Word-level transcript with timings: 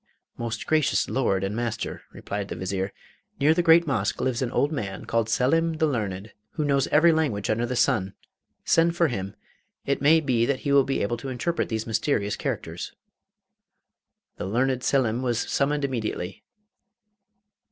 'Most 0.35 0.65
gracious 0.65 1.07
Lord 1.11 1.43
and 1.43 1.55
master,' 1.55 2.01
replied 2.11 2.47
the 2.47 2.55
Vizier, 2.55 2.91
'near 3.39 3.53
the 3.53 3.61
great 3.61 3.85
Mosque 3.85 4.19
lives 4.19 4.41
a 4.41 4.67
man 4.69 5.05
called 5.05 5.29
Selim 5.29 5.73
the 5.73 5.85
learned, 5.85 6.33
who 6.53 6.65
knows 6.65 6.87
every 6.87 7.11
language 7.11 7.51
under 7.51 7.67
the 7.67 7.75
sun. 7.75 8.15
Send 8.65 8.95
for 8.95 9.09
him; 9.09 9.35
it 9.85 10.01
may 10.01 10.19
be 10.19 10.43
that 10.47 10.61
he 10.61 10.71
will 10.71 10.85
be 10.85 11.03
able 11.03 11.17
to 11.17 11.29
interpret 11.29 11.69
these 11.69 11.85
mysterious 11.85 12.35
characters.' 12.35 12.93
The 14.37 14.47
learned 14.47 14.83
Selim 14.83 15.21
was 15.21 15.39
summoned 15.39 15.85
immediately. 15.85 16.41